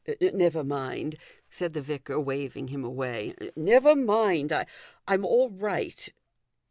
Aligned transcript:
"Never 0.19 0.63
mind," 0.63 1.15
said 1.47 1.73
the 1.73 1.79
vicar, 1.81 2.19
waving 2.19 2.69
him 2.69 2.83
away." 2.83 3.35
Never 3.55 3.95
mind; 3.95 4.51
I'm 5.07 5.23
all 5.23 5.51
right. 5.51 6.09